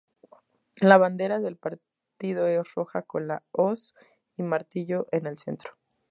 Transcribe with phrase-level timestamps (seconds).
[0.81, 3.93] La bandera del partido es roja con la hoz
[4.35, 5.73] y martillo en el centro.